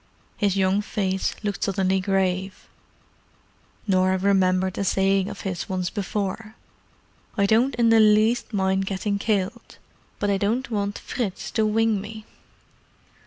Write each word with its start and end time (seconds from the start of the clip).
His 0.35 0.57
young 0.57 0.81
face 0.81 1.35
looked 1.43 1.63
suddenly 1.63 1.99
grave; 1.99 2.67
Norah 3.85 4.17
remembered 4.17 4.79
a 4.79 4.83
saying 4.83 5.29
of 5.29 5.41
his 5.41 5.69
once 5.69 5.91
before—"I 5.91 7.45
don't 7.45 7.75
in 7.75 7.89
the 7.89 7.99
least 7.99 8.51
mind 8.51 8.87
getting 8.87 9.19
killed, 9.19 9.77
but 10.17 10.31
I 10.31 10.37
don't 10.37 10.71
want 10.71 10.97
Fritz 10.97 11.51
to 11.51 11.67
wing 11.67 12.01
me." 12.01 12.25